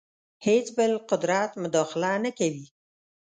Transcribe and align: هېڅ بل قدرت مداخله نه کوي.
هېڅ 0.45 0.65
بل 0.77 0.91
قدرت 1.09 1.51
مداخله 1.63 2.11
نه 2.23 2.31
کوي. 2.37 2.65